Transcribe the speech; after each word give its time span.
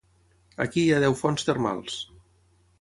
Aquí 0.65 0.85
hi 0.85 0.95
ha 0.95 1.03
deu 1.05 1.17
fonts 1.21 1.47
termals. 1.53 2.03